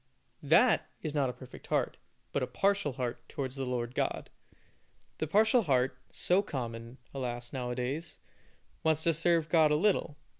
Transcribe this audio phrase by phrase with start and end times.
[0.41, 1.95] That is not a perfect heart,
[2.31, 4.31] but a partial heart towards the Lord God.
[5.19, 8.17] The partial heart, so common, alas, now a days,
[8.81, 10.17] wants to serve God a little.